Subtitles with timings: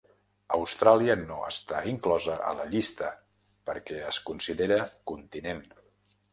[0.55, 3.13] Austràlia no està inclosa a la llista
[3.71, 4.83] perquè es considera
[5.15, 5.65] continent.